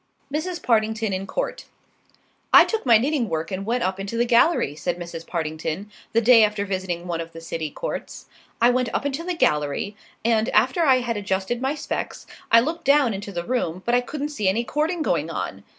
[0.33, 0.63] MRS.
[0.63, 1.65] PARTINGTON IN COURT
[2.51, 5.27] "I took my knitting work and went up into the gallery," said Mrs.
[5.27, 8.25] Partington, the day after visiting one of the city courts;
[8.59, 9.95] "I went up into the gallery,
[10.25, 14.01] and after I had adjusted my specs, I looked down into the room, but I
[14.01, 15.63] couldn't see any courting going on.